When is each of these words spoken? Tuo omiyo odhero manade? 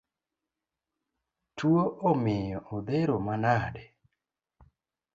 Tuo 1.57 1.83
omiyo 2.09 2.59
odhero 2.75 3.15
manade? 3.25 3.83